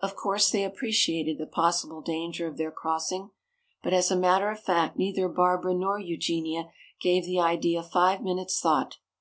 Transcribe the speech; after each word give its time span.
Of 0.00 0.14
course 0.14 0.48
they 0.48 0.62
appreciated 0.62 1.38
the 1.38 1.46
possible 1.48 2.00
danger 2.00 2.46
of 2.46 2.56
their 2.56 2.70
crossing. 2.70 3.32
But 3.82 3.94
as 3.94 4.12
a 4.12 4.16
matter 4.16 4.48
of 4.48 4.60
fact 4.62 4.96
neither 4.96 5.28
Barbara 5.28 5.74
nor 5.74 5.98
Eugenia 5.98 6.70
gave 7.00 7.24
the 7.24 7.40
idea 7.40 7.82
five 7.82 8.20
minutes' 8.22 8.60
thought. 8.60 8.98